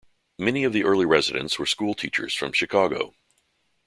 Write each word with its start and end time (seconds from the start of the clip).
Many 0.39 0.63
of 0.63 0.73
the 0.73 0.83
early 0.83 1.05
residents 1.05 1.59
were 1.59 1.67
schoolteachers 1.67 2.33
from 2.33 2.53
Chicago. 2.53 3.13